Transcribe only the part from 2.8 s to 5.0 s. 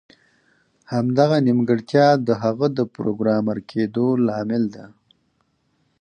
پروګرامر کیدو لامل ده